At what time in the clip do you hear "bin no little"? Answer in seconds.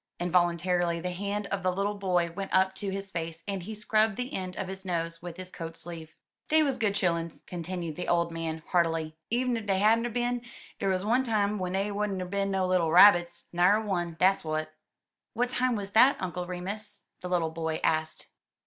12.25-12.91